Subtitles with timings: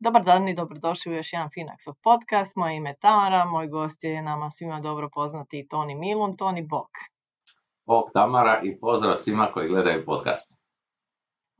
[0.00, 2.56] Dobar dan i dobrodošli u još jedan Finaxov podcast.
[2.56, 6.36] Moje ime je Tamara, moj gost je nama svima dobro poznati Toni Milun.
[6.36, 6.88] Toni, bok.
[7.86, 10.58] Bok Tamara i pozdrav svima koji gledaju podcast.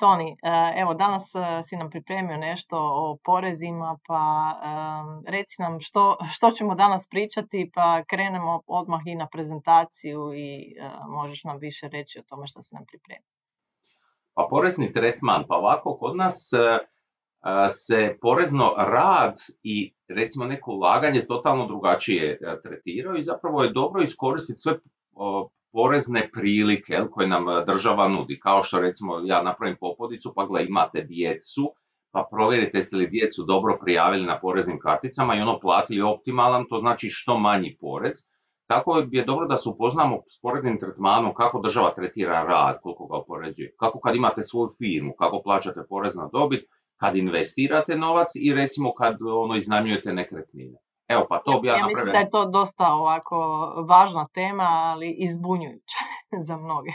[0.00, 4.55] Toni, e, evo danas e, si nam pripremio nešto o porezima, pa
[5.29, 10.90] reci nam što, što ćemo danas pričati, pa krenemo odmah i na prezentaciju i e,
[11.09, 13.29] možeš nam više reći o tome što si nam pripremio.
[14.34, 16.50] Pa porezni tretman, pa ovako kod nas
[17.68, 24.58] se porezno rad i recimo neko ulaganje totalno drugačije tretiraju i zapravo je dobro iskoristiti
[24.58, 24.78] sve
[25.72, 28.40] porezne prilike koje nam država nudi.
[28.40, 31.72] Kao što recimo ja napravim popodicu pa gle imate djecu
[32.11, 36.80] pa provjerite jeste li djecu dobro prijavili na poreznim karticama i ono platili optimalan, to
[36.80, 38.14] znači što manji porez.
[38.66, 43.17] Tako je dobro da se upoznamo s poreznim tretmanom kako država tretira rad, koliko ga
[43.17, 46.64] oporezuje, kako kad imate svoju firmu, kako plaćate porez na dobit,
[47.01, 50.79] kad investirate novac i recimo kad ono iznajmljujete nekretnine.
[51.09, 53.37] Evo pa to bi ja, ja mislim da je to dosta ovako
[53.89, 55.99] važna tema, ali i zbunjujuća
[56.47, 56.91] za mnoge.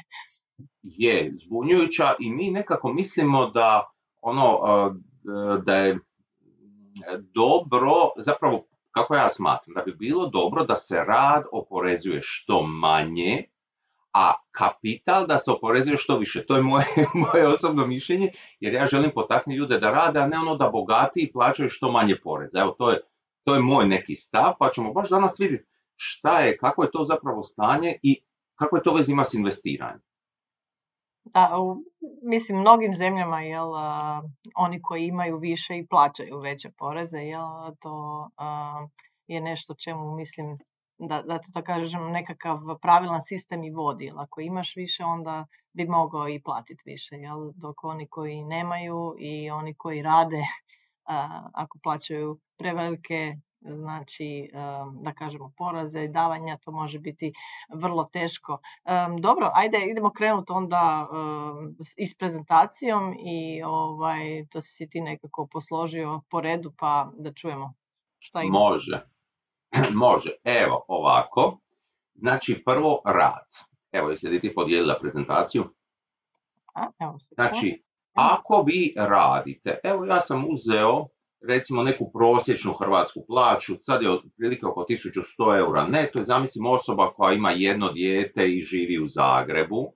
[0.81, 3.89] Je, zbunjujuća i mi nekako mislimo da
[4.21, 4.59] ono
[5.65, 5.99] da je
[7.33, 13.43] dobro, zapravo kako ja smatram, da bi bilo dobro da se rad oporezuje što manje,
[14.13, 16.45] a kapital da se oporezuje što više.
[16.45, 16.85] To je moje,
[17.33, 21.31] moje osobno mišljenje, jer ja želim potaknuti ljude da rade, a ne ono da bogati
[21.33, 22.59] plaćaju što manje poreza.
[22.59, 22.99] Evo, to je,
[23.43, 27.05] to je moj neki stav, pa ćemo baš danas vidjeti šta je, kako je to
[27.05, 28.21] zapravo stanje i
[28.55, 30.01] kako je to vez ima s investiranjem.
[31.25, 31.83] Da, u,
[32.23, 33.69] mislim, mnogim zemljama jel,
[34.55, 37.47] oni koji imaju više i plaćaju veće poreze, jel,
[37.79, 38.29] to
[39.27, 40.57] je nešto čemu mislim
[40.97, 44.11] da, da to kažem nekakav pravilan sistem i vodi.
[44.15, 47.15] Ako imaš više onda bi mogao i platiti više.
[47.15, 47.51] Jel?
[47.55, 50.41] Dok oni koji nemaju i oni koji rade
[51.63, 53.35] ako plaćaju prevelike
[53.65, 54.49] znači
[55.01, 57.33] da kažemo poraze i davanja, to može biti
[57.73, 58.57] vrlo teško.
[59.21, 61.07] Dobro, ajde idemo krenuti onda
[61.97, 67.73] i s prezentacijom i ovaj, to si ti nekako posložio po redu pa da čujemo
[68.19, 68.59] šta ima.
[68.59, 69.12] Može.
[70.03, 71.59] Može, evo ovako.
[72.15, 73.47] Znači prvo rad.
[73.91, 75.63] Evo, jesi ti podijelila prezentaciju?
[77.35, 77.83] Znači,
[78.13, 81.07] ako vi radite, evo ja sam uzeo
[81.47, 87.13] recimo neku prosječnu hrvatsku plaću, sad je otprilike oko 1100 eura neto i zamislim osoba
[87.13, 89.93] koja ima jedno dijete i živi u Zagrebu,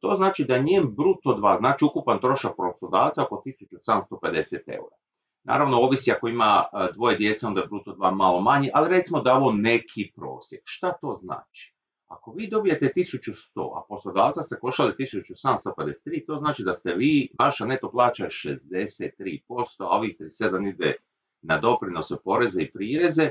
[0.00, 4.96] to znači da njen bruto dva, znači ukupan trošak poslodavca oko 1750 eura.
[5.44, 9.20] Naravno, ovisi ako ima e, dvoje djece, onda je bruto dva malo manji, ali recimo
[9.20, 10.62] da ovo neki prosjek.
[10.64, 11.74] Šta to znači?
[12.06, 17.66] Ako vi dobijete 1100, a poslodavca ste košali 1753, to znači da ste vi, vaša
[17.66, 19.40] neto plaća je 63%,
[19.78, 20.94] a ovih 37 ide
[21.42, 23.30] na doprinose, poreze i prireze.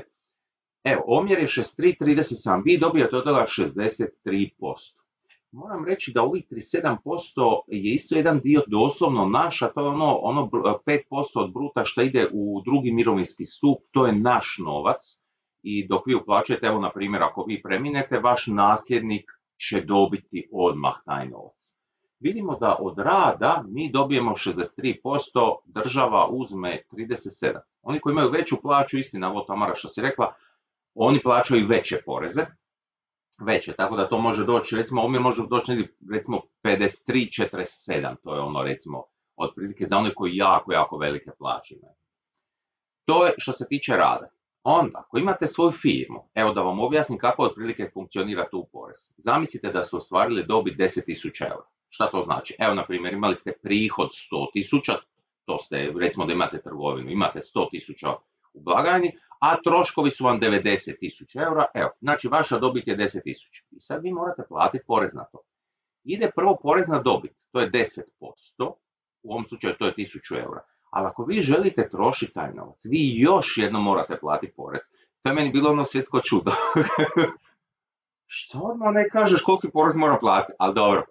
[0.84, 4.99] Evo, omjer je 63,37, vi dobijate od toga 63%
[5.52, 6.96] moram reći da ovih 37%
[7.66, 11.00] je isto jedan dio doslovno naš, a to je ono, ono 5%
[11.34, 15.00] od bruta što ide u drugi mirovinski stup, to je naš novac
[15.62, 19.30] i dok vi uplaćujete, evo na primjer ako vi preminete, vaš nasljednik
[19.68, 21.76] će dobiti odmah taj novac.
[22.20, 27.58] Vidimo da od rada mi dobijemo 63%, država uzme 37%.
[27.82, 30.34] Oni koji imaju veću plaću, istina, ovo Tamara što si rekla,
[30.94, 32.46] oni plaćaju veće poreze,
[33.40, 38.62] veće, tako da to može doći, recimo omjer može doći recimo 53-47, to je ono
[38.62, 39.04] recimo
[39.36, 41.94] otprilike za one koji jako, jako velike plaće imaju.
[43.04, 44.28] To je što se tiče rada.
[44.64, 48.96] Onda, ako imate svoju firmu, evo da vam objasnim kako otprilike funkcionira tu porez.
[49.16, 51.66] Zamislite da ste ostvarili dobit 10.000 eura.
[51.88, 52.56] Šta to znači?
[52.58, 54.96] Evo, na primjer, imali ste prihod 100.000,
[55.44, 58.14] to ste, recimo da imate trgovinu, imate 100.000
[58.52, 63.64] u blagajni, a troškovi su vam 90.000 eura, evo, znači vaša dobit je 10.000.
[63.70, 65.38] I sad vi morate platiti porez na to.
[66.04, 68.02] Ide prvo porez na dobit, to je 10%,
[69.22, 70.64] u ovom slučaju to je 1000 eura.
[70.90, 74.82] Ali ako vi želite trošiti taj novac, vi još jedno morate platiti porez.
[75.22, 76.50] To je meni bilo ono svjetsko čudo.
[78.32, 80.52] Što odmah ne kažeš koliki porez mora platiti?
[80.58, 81.04] Ali dobro,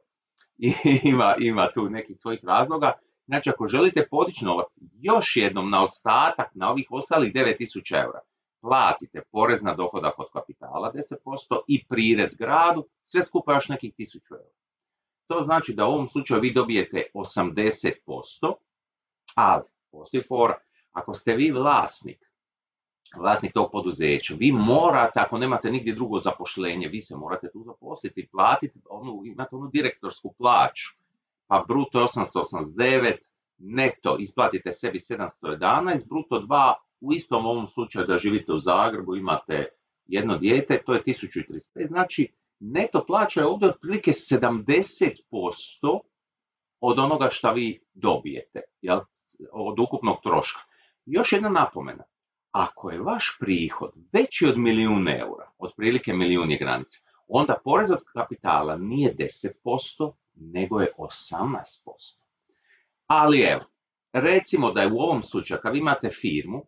[1.11, 2.91] ima, ima tu nekih svojih razloga.
[3.29, 8.19] Znači, ako želite podići novac još jednom na ostatak, na ovih ostalih 9000 eura,
[8.61, 14.31] platite porez na dohodak od kapitala 10% i prirez gradu, sve skupa još nekih 1000
[14.31, 14.55] eura.
[15.27, 17.91] To znači da u ovom slučaju vi dobijete 80%,
[19.35, 20.57] ali postoji fora,
[20.91, 22.31] ako ste vi vlasnik,
[23.17, 28.27] vlasnik tog poduzeća, vi morate, ako nemate nigdje drugo zapošljenje, vi se morate tu zaposliti,
[28.31, 30.99] platiti, onu, imate onu direktorsku plaću,
[31.49, 33.13] pa bruto je 889,
[33.57, 39.65] neto isplatite sebi 711, bruto 2 u istom ovom slučaju da živite u Zagrebu, imate
[40.05, 45.99] jedno dijete, to je 1035, znači neto plaća je ovdje otprilike 70%
[46.79, 48.99] od onoga što vi dobijete, jel?
[49.51, 50.61] od ukupnog troška.
[51.05, 52.03] Još jedna napomena,
[52.51, 58.03] ako je vaš prihod veći od milijun eura, otprilike milijun je granica, onda porez od
[58.13, 62.19] kapitala nije 10%, nego je 18%.
[63.07, 63.65] Ali evo,
[64.13, 66.65] recimo da je u ovom slučaju, kad imate firmu,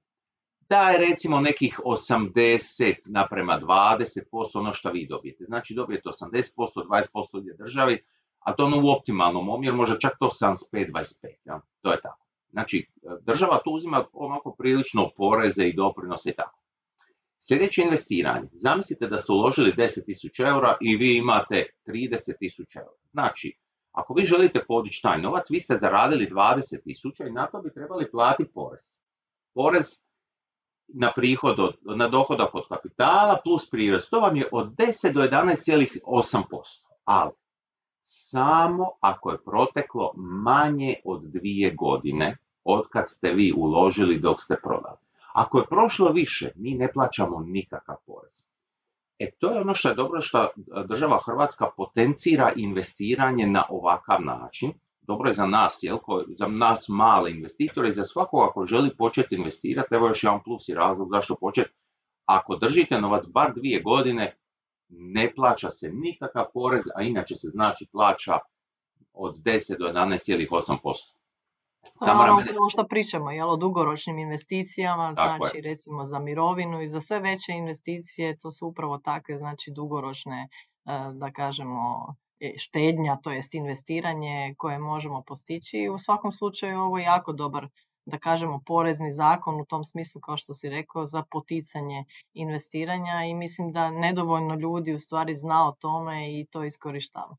[0.70, 4.22] da je recimo nekih 80 naprema 20%
[4.54, 5.44] ono što vi dobijete.
[5.44, 8.04] Znači dobijete 80%, 20% ide državi,
[8.40, 10.30] a to ono u optimalnom omjeru, može čak to
[10.74, 11.62] 75-25, ja?
[11.82, 12.26] to je tako.
[12.52, 12.88] Znači,
[13.22, 16.62] država tu uzima onako prilično poreze i doprinose i tako.
[17.40, 18.48] Sljedeće investiranje.
[18.54, 22.98] Zamislite da ste uložili 10.000 eura i vi imate 30.000 eura.
[23.12, 23.58] Znači,
[23.92, 28.12] ako vi želite podići taj novac, vi ste zaradili 20.000 i na to bi trebali
[28.12, 29.02] platiti porez.
[29.54, 29.88] Porez
[30.88, 34.10] na prihod od, na dohodak od kapitala plus prirez.
[34.10, 36.42] To vam je od 10 do 11,8%.
[37.06, 37.32] Ali,
[38.00, 44.56] samo ako je proteklo manje od dvije godine od kad ste vi uložili dok ste
[44.64, 44.98] prodali.
[45.34, 48.52] Ako je prošlo više, mi ne plaćamo nikakav porez.
[49.22, 50.50] E to je ono što je dobro što
[50.88, 54.72] država Hrvatska potencira investiranje na ovakav način.
[55.02, 55.98] Dobro je za nas, jel,
[56.28, 59.96] za nas male investitore i za svakoga ko želi početi investirati.
[59.96, 61.70] Evo još jedan plus i razlog zašto početi.
[62.26, 64.38] Ako držite novac bar dvije godine,
[64.90, 68.38] ne plaća se nikakav porez, a inače se znači plaća
[69.14, 71.21] od 10 do 11,8%.
[72.00, 77.52] Ono što pričamo, jel, o dugoročnim investicijama, znači recimo za mirovinu i za sve veće
[77.52, 80.48] investicije, to su upravo takve, znači dugoročne, e,
[81.14, 86.98] da kažemo, e, štednja, to jest investiranje koje možemo postići i u svakom slučaju ovo
[86.98, 87.68] je jako dobar
[88.06, 93.34] da kažemo porezni zakon u tom smislu kao što si rekao za poticanje investiranja i
[93.34, 97.38] mislim da nedovoljno ljudi u stvari zna o tome i to iskorištava.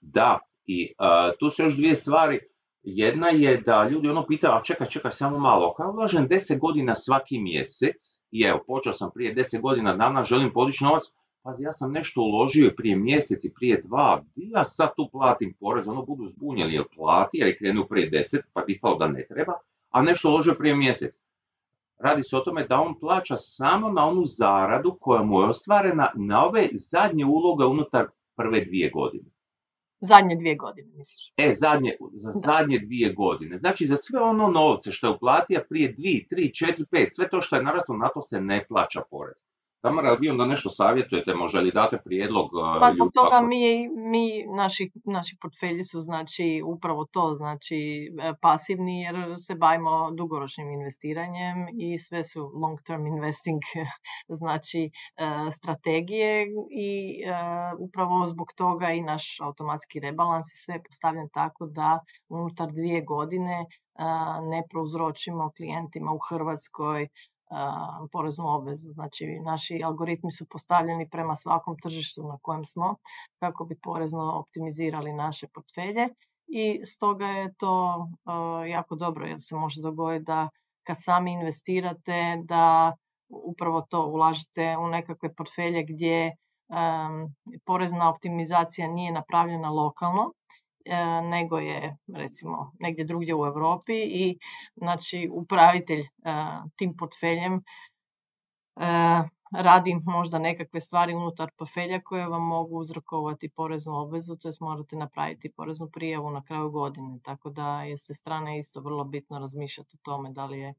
[0.00, 0.92] Da, i
[1.38, 2.40] tu su još dvije stvari.
[2.88, 6.94] Jedna je da ljudi ono pitaju, a čekaj, čekaj, samo malo, kao ulažem 10 godina
[6.94, 7.96] svaki mjesec,
[8.30, 11.02] i evo, počeo sam prije 10 godina dana, želim podići novac,
[11.42, 15.88] pazi, ja sam nešto uložio prije mjesec i prije dva, ja sad tu platim porez,
[15.88, 19.26] ono budu zbunjeni, jer plati, jer je krenuo prije 10, pa bi ispalo da ne
[19.28, 19.52] treba,
[19.90, 21.18] a nešto uložio prije mjesec.
[21.98, 26.12] Radi se o tome da on plaća samo na onu zaradu koja mu je ostvarena
[26.14, 28.06] na ove zadnje uloge unutar
[28.36, 29.35] prve dvije godine.
[30.00, 31.32] Zadnje dvije godine, misliš?
[31.36, 33.58] E, zadnje, za zadnje dvije godine.
[33.58, 37.42] Znači, za sve ono novce što je uplatio prije dvije, tri, četiri, pet, sve to
[37.42, 39.44] što je naraslo, na to se ne plaća porez.
[39.86, 42.44] Tamara, vi onda nešto savjetujete, možda li date prijedlog?
[42.54, 47.76] Uh, pa zbog toga mi, mi naši, naši portfelji su znači upravo to, znači
[48.22, 49.16] e, pasivni jer
[49.46, 53.62] se bavimo dugoročnim investiranjem i sve su long term investing
[54.40, 57.32] znači e, strategije i e,
[57.78, 61.98] upravo zbog toga i naš automatski rebalans i sve postavljen tako da
[62.28, 63.64] unutar dvije godine
[64.50, 67.08] ne prouzročimo klijentima u Hrvatskoj
[68.12, 68.90] poreznu obvezu.
[68.90, 72.96] Znači, naši algoritmi su postavljeni prema svakom tržištu na kojem smo
[73.38, 76.08] kako bi porezno optimizirali naše portfelje
[76.46, 78.06] i stoga je to
[78.68, 80.48] jako dobro jer se može dogoditi da
[80.86, 82.96] kad sami investirate da
[83.28, 86.36] upravo to ulažete u nekakve portfelje gdje
[87.64, 90.32] porezna optimizacija nije napravljena lokalno
[91.22, 94.38] nego je recimo negdje drugdje u Europi i
[94.76, 96.06] znači upravitelj e,
[96.76, 97.62] tim portfeljem
[98.76, 104.96] e, radi možda nekakve stvari unutar portfelja koje vam mogu uzrokovati poreznu obvezu, to morate
[104.96, 107.18] napraviti poreznu prijavu na kraju godine.
[107.22, 110.74] Tako da je s strane isto vrlo bitno razmišljati o tome da li je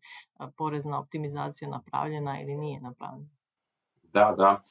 [0.57, 3.29] porezna optimizacija napravljena ili nije napravljena.
[4.13, 4.63] Da, da.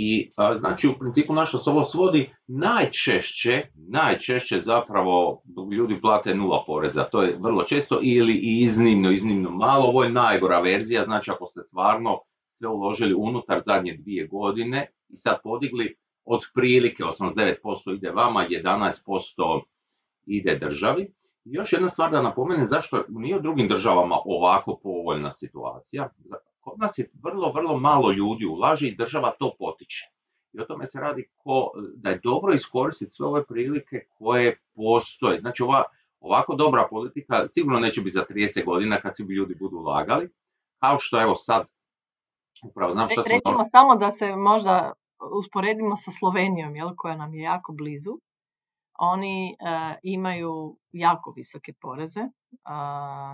[0.00, 6.64] I znači u principu na što se ovo svodi, najčešće, najčešće zapravo ljudi plate nula
[6.66, 11.46] poreza, to je vrlo često ili iznimno, iznimno malo, ovo je najgora verzija, znači ako
[11.46, 18.46] ste stvarno sve uložili unutar zadnje dvije godine i sad podigli, otprilike 89% ide vama,
[18.50, 19.62] 11%
[20.26, 21.02] ide državi.
[21.44, 26.08] I još jedna stvar da napomenem zašto nije u drugim državama ovako povoljna situacija.
[26.60, 29.77] Kod nas je vrlo, vrlo malo ljudi ulaže i država to potiče.
[30.52, 35.40] I o tome se radi ko, da je dobro iskoristiti sve ove prilike koje postoje.
[35.40, 35.82] Znači ova,
[36.20, 40.30] ovako dobra politika sigurno neće biti za 30 godina kad svi ljudi budu ulagali,
[40.80, 41.64] kao što evo sad,
[42.64, 43.32] upravo znam što sam...
[43.32, 44.92] Recimo samo da se možda
[45.38, 48.18] usporedimo sa Slovenijom, jel, koja nam je jako blizu.
[48.98, 49.56] oni
[50.02, 52.20] imaju jako visoke poreze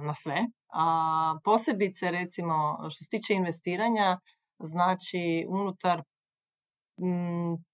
[0.02, 0.46] na sve.
[0.74, 4.18] A posebice recimo što se tiče investiranja,
[4.58, 6.02] znači unutar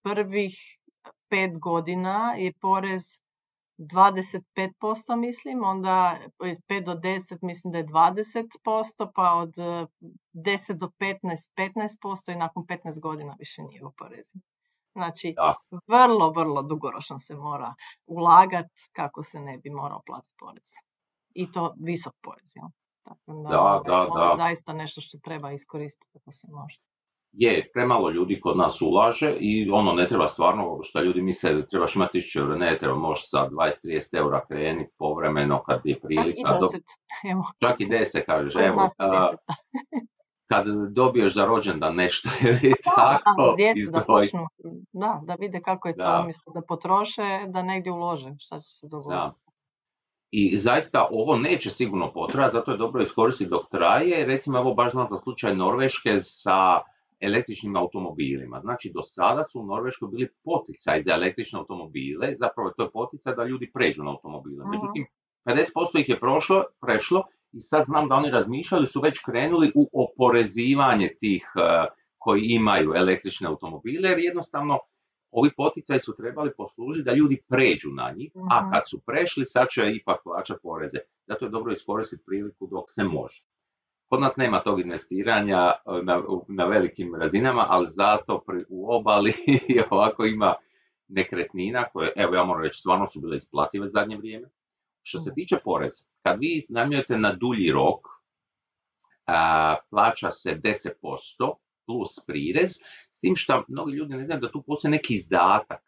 [0.03, 0.79] prvih
[1.29, 3.03] pet godina je porez
[3.81, 9.55] 25% mislim, onda 5 do 10 mislim da je 20%, pa od
[10.33, 11.19] 10 do 15
[11.57, 14.43] 15% i nakon 15 godina više nije oporezivo.
[14.93, 15.35] Znači,
[15.87, 17.75] vrlo, vrlo dugoročno se mora
[18.07, 20.69] ulagati kako se ne bi morao platiti porez.
[21.35, 22.53] I to visok porez.
[23.03, 24.35] Tako da, da, da, da.
[24.39, 26.81] zaista nešto što treba iskoristiti ako se može
[27.33, 31.97] je, premalo ljudi kod nas ulaže i ono ne treba stvarno što ljudi misle trebaš
[31.97, 36.59] imati 1000 eura, ne treba možeš sa 20-30 eura krenuti povremeno kad je prilika.
[36.61, 37.45] Čak i 10, evo.
[37.61, 38.89] Čak i 10 kažeš, evo.
[38.99, 39.31] A,
[40.51, 43.43] kad dobiješ za rođendan nešto ili tako.
[43.51, 44.47] Da, djecu da počnu,
[44.93, 48.87] da, da vide kako je to umjesto da potroše, da negdje ulože, šta će se
[48.89, 49.41] dogoditi.
[50.31, 54.27] I zaista ovo neće sigurno potrajati, zato je dobro iskoristiti dok traje.
[54.27, 56.81] Recimo, evo baš znam za slučaj Norveške sa
[57.21, 58.61] električnim automobilima.
[58.61, 63.35] Znači, do sada su u Norveškoj bili poticaj za električne automobile, zapravo to je poticaj
[63.35, 64.65] da ljudi pređu na automobile.
[64.71, 65.07] Međutim,
[65.45, 67.23] 50% ih je prošlo, prešlo
[67.53, 71.63] i sad znam da oni razmišljali, su već krenuli u oporezivanje tih uh,
[72.19, 74.79] koji imaju električne automobile, jer jednostavno
[75.31, 79.69] ovi poticaji su trebali poslužiti da ljudi pređu na njih, a kad su prešli sad
[79.69, 80.99] će ipak plaćati poreze.
[81.27, 83.43] Zato je dobro iskoristiti priliku dok se može.
[84.11, 89.33] Kod nas nema tog investiranja e, na, na velikim razinama, ali zato pri, u obali
[89.91, 90.55] ovako ima
[91.09, 94.49] nekretnina koje, evo ja moram reći, stvarno su bile isplative zadnje vrijeme.
[95.03, 98.07] Što se tiče poreza, kad vi iznajmljujete na dulji rok,
[99.27, 101.55] a, plaća se 10%
[101.87, 102.71] plus prirez,
[103.11, 105.83] s tim što mnogi ljudi ne znaju da tu postoji neki izdatak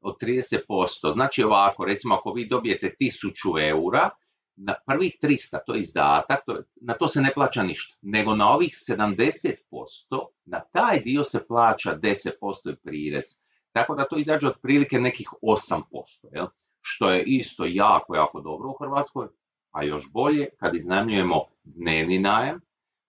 [0.00, 1.12] od 30%.
[1.14, 4.10] Znači ovako, recimo ako vi dobijete 1000 eura,
[4.56, 8.54] na prvih 300, to je izdatak, to, na to se ne plaća ništa, nego na
[8.54, 9.54] ovih 70%,
[10.44, 13.24] na taj dio se plaća 10% prirez.
[13.72, 15.82] Tako da to izađe otprilike nekih 8%,
[16.32, 16.46] jel?
[16.80, 19.28] što je isto jako, jako dobro u Hrvatskoj,
[19.70, 22.60] a još bolje kad iznajmljujemo dnevni najam,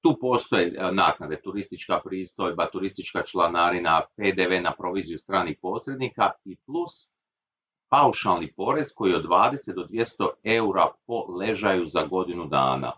[0.02, 7.17] tu postoje e, naknade, turistička pristojba, turistička članarina, PDV na proviziju stranih posrednika i plus
[7.90, 12.92] paušalni porez koji je od 20 do 200 eura po ležaju za godinu dana.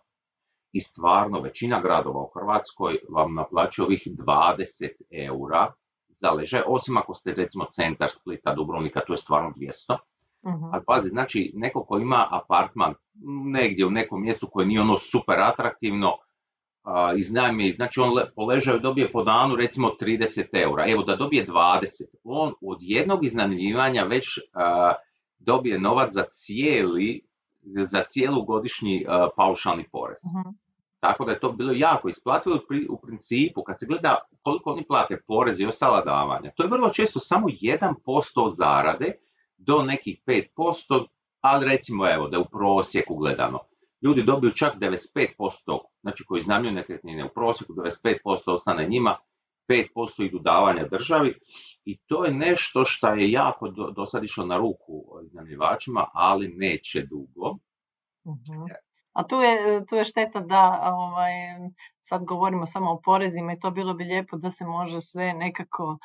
[0.72, 5.74] I stvarno, većina gradova u Hrvatskoj vam naplaćuje ovih 20 eura
[6.10, 9.98] za ležaj, osim ako ste recimo centar Splita, Dubrovnika, tu je stvarno 200.
[10.44, 10.70] Uh-huh.
[10.74, 12.94] Ali pazi, znači neko ko ima apartman
[13.54, 16.18] negdje u nekom mjestu koje nije ono super atraktivno,
[17.18, 21.86] iznajmi, znači on po ležaju dobije po danu recimo 30 eura, evo da dobije 20,
[22.24, 24.40] on od jednog iznajmljivanja već
[25.40, 27.22] dobije novac za cijeli,
[27.62, 29.06] za cijelu godišnji
[29.36, 30.20] paušalni porez.
[30.46, 30.54] uh
[31.00, 35.22] Tako da je to bilo jako isplativo u principu kad se gleda koliko oni plate
[35.28, 36.52] porez i ostala davanja.
[36.56, 37.94] To je vrlo često samo 1%
[38.36, 39.12] od zarade
[39.58, 41.06] do nekih 5%,
[41.42, 43.60] ali recimo evo da je u prosjeku gledano
[44.02, 49.18] ljudi dobiju čak 95%, znači koji iznajmljuju nekretnine u prosjeku 95% ostane njima,
[49.68, 51.34] 5% idu davanja državi
[51.86, 57.02] i to je nešto što je jako do, sad išlo na ruku iznajmljivačima, ali neće
[57.02, 57.58] dugo.
[58.24, 58.90] uh
[59.20, 61.32] A tu je, tu je šteta da ovaj,
[62.02, 65.98] sad govorimo samo o porezima i to bilo bi lijepo da se može sve nekako,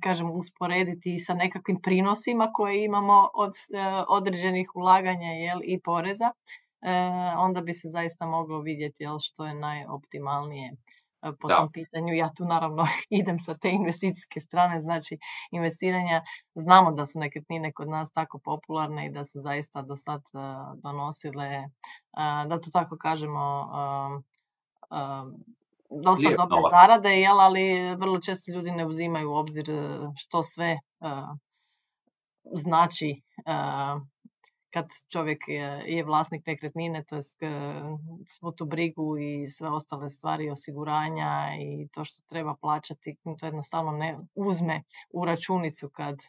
[0.00, 6.32] kažem, usporediti i sa nekakvim prinosima koje imamo od eh, određenih ulaganja jel, i poreza.
[6.82, 6.90] E,
[7.36, 10.72] onda bi se zaista moglo vidjeti jel, što je najoptimalnije
[11.22, 12.14] e, po tom pitanju.
[12.14, 12.86] Ja tu naravno
[13.20, 15.18] idem sa te investicijske strane, znači
[15.50, 16.22] investiranja.
[16.54, 20.38] Znamo da su nekretnine kod nas tako popularne i da su zaista do sad e,
[20.82, 21.64] donosile,
[22.46, 23.68] da to tako kažemo,
[25.90, 29.66] dosta dobre zarade, jel, ali vrlo često ljudi ne uzimaju u obzir
[30.16, 30.78] što sve
[32.52, 33.22] znači
[34.78, 35.38] kad čovjek
[35.86, 37.22] je, vlasnik nekretnine, to je
[38.26, 41.30] svu tu brigu i sve ostale stvari osiguranja
[41.60, 46.22] i to što treba plaćati, to jednostavno ne uzme u računicu kad e,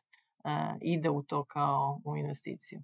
[0.82, 2.82] ide u to kao u investiciju.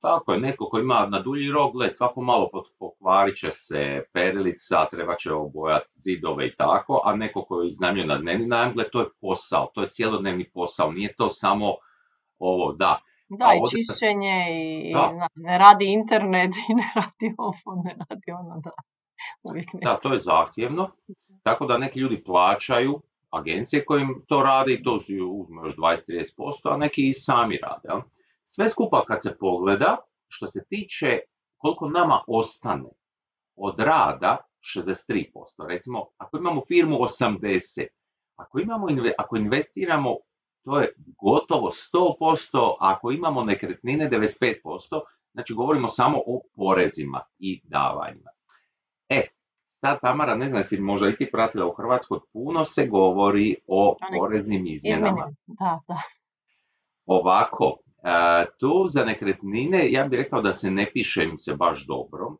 [0.00, 4.86] Tako je, neko ko ima na dulji rok, gled, svako malo pokvarit će se perilica,
[4.90, 9.00] treba će obojati zidove i tako, a neko ko iznajmljuje na dnevni najam, gled, to
[9.00, 11.74] je posao, to je cijelodnevni posao, nije to samo
[12.38, 14.94] ovo, da, da, i čišćenje i
[15.36, 18.70] ne radi internet i ne radi ovo, ne radi ono, da.
[19.42, 19.94] Uvijek nešto.
[19.94, 20.90] Da, to je zahtjevno,
[21.42, 26.76] tako da neki ljudi plaćaju agencije kojim to rade i to uzme još 20-30%, a
[26.76, 27.88] neki i sami rade.
[27.88, 28.02] Ja?
[28.44, 29.96] Sve skupa kad se pogleda,
[30.28, 31.18] što se tiče
[31.56, 32.90] koliko nama ostane
[33.56, 34.36] od rada
[34.76, 35.68] 63%.
[35.68, 37.86] Recimo, ako imamo firmu 80%,
[38.36, 38.86] ako, imamo,
[39.18, 40.16] ako investiramo,
[40.68, 45.00] to je gotovo 100%, ako imamo nekretnine 95%,
[45.32, 48.30] znači govorimo samo o porezima i davanjima.
[49.08, 49.22] E,
[49.62, 53.96] sad Tamara, ne znam si možda i ti pratila u Hrvatskoj, puno se govori o
[54.18, 55.32] poreznim izmjenama.
[55.46, 56.02] Da, da.
[57.06, 57.76] Ovako,
[58.60, 62.36] tu za nekretnine ja bih rekao da se ne piše im se baš dobro.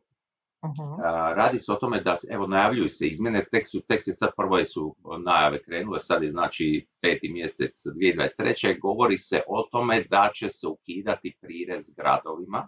[0.61, 0.99] Uh
[1.35, 4.65] Radi se o tome da, evo, najavljuju se izmjene, tek su, tek se sad prvo
[4.65, 8.79] su najave krenule, sad je znači peti mjesec 2023.
[8.81, 12.67] Govori se o tome da će se ukidati prirez gradovima.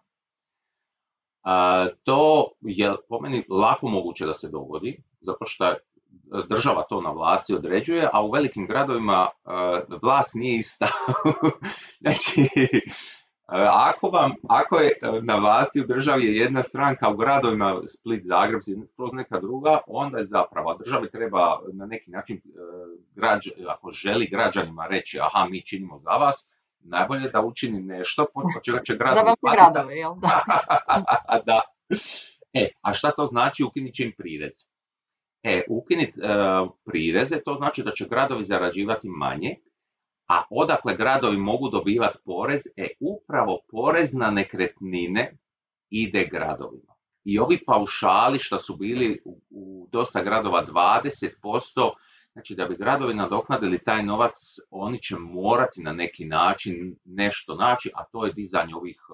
[2.04, 5.74] To je po meni lako moguće da se dogodi, zato što
[6.50, 9.28] država to na vlasti određuje, a u velikim gradovima
[10.02, 10.88] vlast nije ista.
[12.02, 12.42] znači,
[13.60, 18.24] ako, vam, ako je e, na vlasti u državi je jedna stranka, u gradovima Split,
[18.24, 22.42] Zagreb, skroz neka druga, onda je zapravo, državi treba na neki način,
[23.68, 28.82] ako želi građanima reći, aha, mi činimo za vas, najbolje da učini nešto, po čega
[28.84, 29.30] će gradovi...
[29.42, 30.42] Za gradove, jel da?
[31.46, 31.62] da.
[32.54, 34.54] E, a šta to znači ukinit će im prirez?
[35.44, 36.22] E, ukinit e,
[36.86, 39.56] prireze, to znači da će gradovi zarađivati manje,
[40.32, 45.38] a odakle gradovi mogu dobivati porez, e upravo porez na nekretnine
[45.90, 46.94] ide gradovima.
[47.24, 51.90] I ovi paušali što su bili u, u dosta gradova 20%,
[52.34, 54.34] znači da bi gradovi nadoknadili taj novac,
[54.70, 59.14] oni će morati na neki način nešto naći, a to je dizanje ovih e,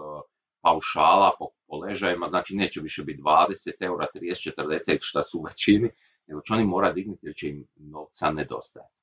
[0.61, 5.43] paušala po, po ležajima, znači neće više biti 20 eura, 30, 40 što su u
[5.43, 5.89] većini,
[6.27, 8.96] nego će oni mora dignuti jer će im novca nedostajati.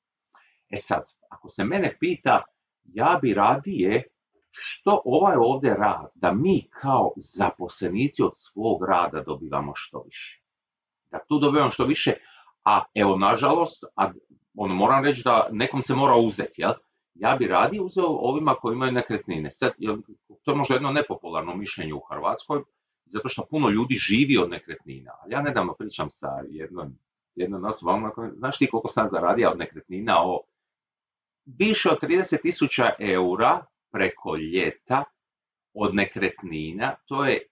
[0.75, 2.43] E sad, ako se mene pita,
[2.85, 4.03] ja bi radije
[4.51, 10.43] što ovaj ovdje rad, da mi kao zaposlenici od svog rada dobivamo što više.
[11.11, 12.15] Da tu dobivamo što više,
[12.65, 14.11] a evo nažalost, a
[14.57, 16.73] ono, moram reći da nekom se mora uzeti, jel?
[17.15, 19.51] Ja bi radije uzeo ovima koji imaju nekretnine.
[19.51, 19.97] Sad, jel,
[20.43, 22.63] to je možda jedno nepopularno mišljenje u Hrvatskoj,
[23.05, 25.13] zato što puno ljudi živi od nekretnina.
[25.29, 26.99] Ja nedavno pričam sa jednom
[27.35, 30.41] jedna osoba, znaš ti koliko sam zaradio od nekretnina, o
[31.47, 35.05] više od 30 tisuća eura preko ljeta
[35.75, 37.47] od nekretnina, to je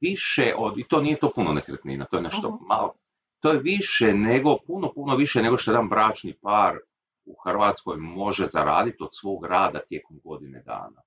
[0.00, 2.94] više od, i to nije to puno nekretnina, to je nešto malo,
[3.40, 6.76] to je više nego, puno, puno više nego što jedan bračni par
[7.24, 11.02] u Hrvatskoj može zaraditi od svog rada tijekom godine dana.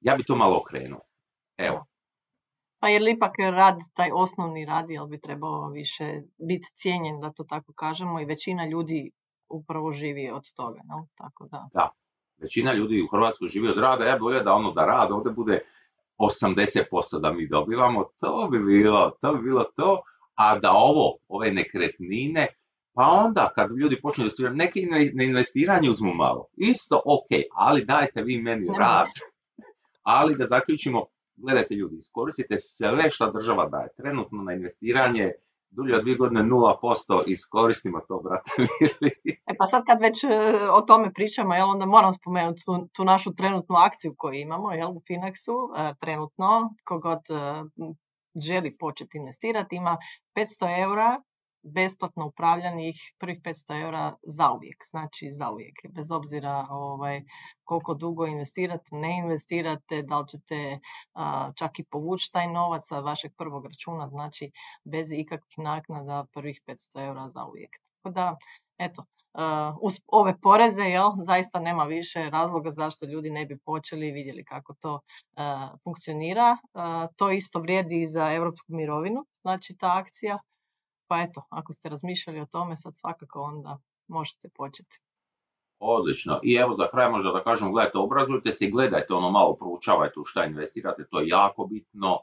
[0.00, 1.00] Ja bi to malo okrenuo.
[1.56, 1.86] Evo.
[2.80, 7.44] Pa jer ipak rad, taj osnovni rad, jel bi trebao više biti cijenjen, da to
[7.44, 9.10] tako kažemo, i većina ljudi
[9.56, 11.06] upravo živi od toga, no?
[11.14, 11.68] tako da.
[11.72, 11.90] Da,
[12.36, 15.60] većina ljudi u Hrvatskoj živi od rada, ja bolje da ono da rad ovdje bude
[16.18, 20.02] 80% da mi dobivamo, to bi bilo, to bi bilo to,
[20.34, 22.46] a da ovo, ove nekretnine,
[22.94, 24.80] pa onda kad ljudi počnu investirati, neke
[25.24, 29.08] investiranje uzmu malo, isto ok, ali dajte vi meni rad,
[30.02, 33.88] ali da zaključimo, gledajte ljudi, iskoristite sve što država daje.
[33.96, 35.32] Trenutno na investiranje
[35.76, 38.50] dulje od dvije godine 0%, iskoristimo to, brate
[39.50, 40.28] E pa sad kad već e,
[40.70, 45.00] o tome pričamo, jel, onda moram spomenuti tu, našu trenutnu akciju koju imamo jel, u
[45.00, 47.64] Finaxu, e, trenutno, kogod e,
[48.46, 49.96] želi početi investirati, ima
[50.36, 51.20] 500 eura
[51.64, 57.22] besplatno upravljanih prvih 500 eura zauvijek, znači zauvijek, bez obzira ovaj,
[57.64, 60.78] koliko dugo investirate, ne investirate, da li ćete
[61.54, 64.50] čak i povući taj novac sa vašeg prvog računa, znači
[64.84, 67.70] bez ikakvih naknada prvih 500 eura zauvijek.
[68.02, 68.36] Tako da,
[68.78, 69.04] eto,
[69.80, 74.44] uz ove poreze, jel, zaista nema više razloga zašto ljudi ne bi počeli i vidjeli
[74.44, 75.00] kako to
[75.84, 76.56] funkcionira.
[77.16, 80.38] to isto vrijedi i za europsku mirovinu, znači ta akcija
[81.06, 85.00] pa eto, ako ste razmišljali o tome, sad svakako onda možete početi.
[85.78, 86.40] Odlično.
[86.42, 90.20] I evo za kraj možda da kažem, gledajte, obrazujte se i gledajte ono malo, proučavajte
[90.20, 92.18] u šta investirate, to je jako bitno.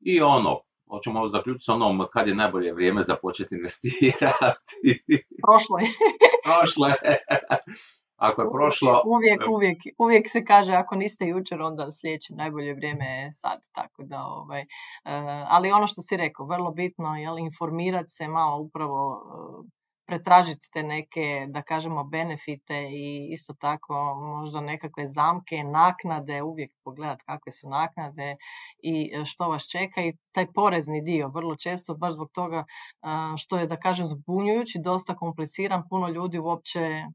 [0.00, 5.04] I ono, hoćemo zaključiti s onom kad je najbolje vrijeme za početi investirati.
[5.46, 5.88] Prošlo je.
[6.44, 6.94] Prošlo je.
[8.16, 9.02] Ako je prošlo...
[9.06, 13.60] Uvijek, uvijek, uvijek se kaže ako niste jučer, onda sljedeće najbolje vrijeme je sad.
[13.72, 14.66] Tako da, ovaj, e,
[15.48, 19.22] ali ono što si rekao, vrlo bitno je informirati se malo upravo
[19.64, 19.76] e,
[20.06, 27.24] pretražiti te neke, da kažemo, benefite i isto tako možda nekakve zamke, naknade, uvijek pogledati
[27.26, 28.36] kakve su naknade
[28.78, 32.64] i što vas čeka i taj porezni dio vrlo često, baš zbog toga
[33.36, 37.06] što je, da kažem, zbunjujući, dosta kompliciran, puno ljudi uopće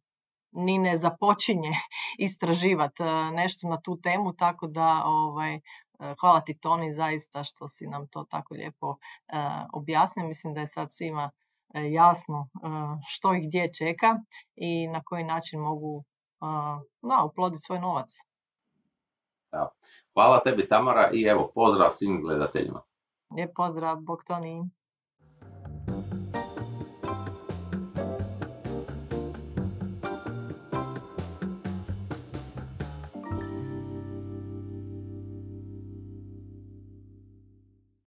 [0.52, 1.72] ni ne započinje
[2.28, 5.60] istraživati nešto na tu temu, tako da ovaj,
[6.20, 8.96] hvala ti Toni zaista što si nam to tako lijepo
[9.74, 10.28] objasnio.
[10.28, 11.32] Mislim da je sad svima
[11.74, 12.50] jasno
[13.08, 14.20] što i gdje čeka
[14.56, 16.04] i na koji način mogu
[17.02, 18.10] na, uploditi svoj novac.
[20.14, 22.82] Hvala tebi Tamara i evo pozdrav svim gledateljima.
[23.36, 24.70] Lijep pozdrav, bog Toni.